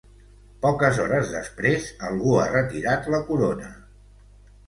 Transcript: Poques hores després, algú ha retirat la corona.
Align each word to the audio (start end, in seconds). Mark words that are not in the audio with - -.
Poques 0.61 1.01
hores 1.01 1.33
després, 1.33 1.85
algú 2.07 2.33
ha 2.43 2.47
retirat 2.55 3.09
la 3.17 3.19
corona. 3.27 3.69